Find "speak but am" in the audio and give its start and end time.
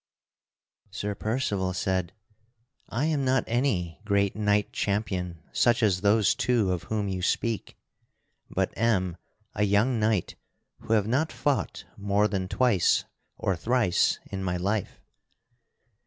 7.21-9.17